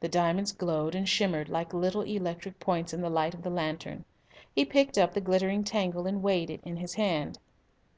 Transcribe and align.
The 0.00 0.08
diamonds 0.10 0.52
glowed 0.52 0.94
and 0.94 1.08
shimmered 1.08 1.48
like 1.48 1.72
little 1.72 2.02
electric 2.02 2.58
points 2.60 2.92
in 2.92 3.00
the 3.00 3.08
light 3.08 3.32
of 3.32 3.40
the 3.40 3.48
lantern. 3.48 4.04
He 4.54 4.66
picked 4.66 4.98
up 4.98 5.14
the 5.14 5.20
glittering 5.22 5.64
tangle 5.64 6.06
and 6.06 6.22
weighed 6.22 6.50
it 6.50 6.60
in 6.64 6.76
his 6.76 6.92
hand. 6.92 7.38